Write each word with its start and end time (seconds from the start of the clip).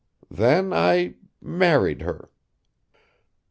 Then 0.31 0.73
I 0.73 1.13
married 1.43 2.01
her. 2.01 2.31